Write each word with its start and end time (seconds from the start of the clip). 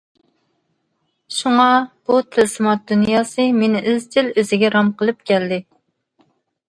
شۇڭا، 1.39 1.65
بۇ 2.09 2.17
تىلسىمات 2.35 2.81
دۇنياسى 2.93 3.47
مېنى 3.59 3.85
ئىزچىل 3.93 4.33
ئۆزىگە 4.33 4.73
رام 4.77 4.91
قىلىپ 5.03 5.25
كەلدى. 5.33 5.61